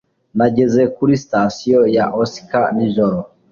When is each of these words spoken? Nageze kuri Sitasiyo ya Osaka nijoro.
Nageze 0.37 0.81
kuri 0.95 1.13
Sitasiyo 1.23 1.79
ya 1.95 2.05
Osaka 2.21 2.61
nijoro. 2.75 3.19